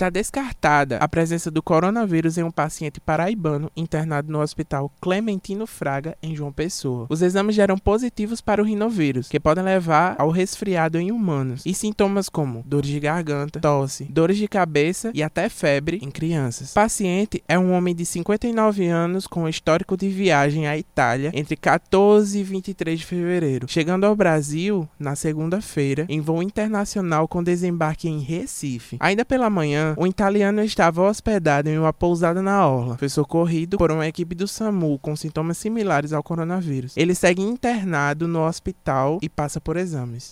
Está 0.00 0.08
descartada 0.08 0.96
a 0.96 1.06
presença 1.06 1.50
do 1.50 1.62
coronavírus 1.62 2.38
em 2.38 2.42
um 2.42 2.50
paciente 2.50 2.98
paraibano 2.98 3.70
internado 3.76 4.32
no 4.32 4.40
Hospital 4.40 4.90
Clementino 4.98 5.66
Fraga, 5.66 6.16
em 6.22 6.34
João 6.34 6.50
Pessoa. 6.50 7.06
Os 7.10 7.20
exames 7.20 7.54
geram 7.54 7.76
positivos 7.76 8.40
para 8.40 8.62
o 8.62 8.64
rinovírus, 8.64 9.28
que 9.28 9.38
podem 9.38 9.62
levar 9.62 10.16
ao 10.18 10.30
resfriado 10.30 10.98
em 10.98 11.12
humanos, 11.12 11.66
e 11.66 11.74
sintomas 11.74 12.30
como 12.30 12.62
dores 12.64 12.90
de 12.90 12.98
garganta, 12.98 13.60
tosse, 13.60 14.04
dores 14.04 14.38
de 14.38 14.48
cabeça 14.48 15.10
e 15.12 15.22
até 15.22 15.50
febre 15.50 16.00
em 16.02 16.10
crianças. 16.10 16.70
O 16.70 16.74
paciente 16.76 17.44
é 17.46 17.58
um 17.58 17.74
homem 17.74 17.94
de 17.94 18.06
59 18.06 18.86
anos 18.86 19.26
com 19.26 19.46
histórico 19.46 19.98
de 19.98 20.08
viagem 20.08 20.66
à 20.66 20.78
Itália 20.78 21.30
entre 21.34 21.56
14 21.56 22.38
e 22.38 22.42
23 22.42 23.00
de 23.00 23.04
fevereiro, 23.04 23.66
chegando 23.68 24.04
ao 24.04 24.16
Brasil 24.16 24.88
na 24.98 25.14
segunda-feira 25.14 26.06
em 26.08 26.22
voo 26.22 26.42
internacional 26.42 27.28
com 27.28 27.44
desembarque 27.44 28.08
em 28.08 28.20
Recife. 28.20 28.96
Ainda 28.98 29.26
pela 29.26 29.50
manhã, 29.50 29.89
o 29.96 30.06
italiano 30.06 30.62
estava 30.62 31.02
hospedado 31.02 31.68
em 31.68 31.78
uma 31.78 31.92
pousada 31.92 32.42
na 32.42 32.66
orla. 32.66 32.96
Foi 32.98 33.08
socorrido 33.08 33.78
por 33.78 33.90
uma 33.90 34.06
equipe 34.06 34.34
do 34.34 34.46
SAMU 34.46 34.98
com 34.98 35.16
sintomas 35.16 35.58
similares 35.58 36.12
ao 36.12 36.22
coronavírus. 36.22 36.96
Ele 36.96 37.14
segue 37.14 37.42
internado 37.42 38.26
no 38.28 38.46
hospital 38.46 39.18
e 39.22 39.28
passa 39.28 39.60
por 39.60 39.76
exames. 39.76 40.28